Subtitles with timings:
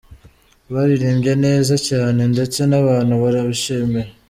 [0.73, 4.09] Baririmbye neza cyane ndetse n’abantu barabishimira.